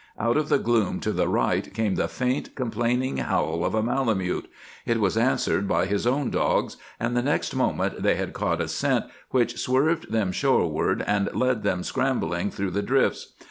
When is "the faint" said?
1.93-2.55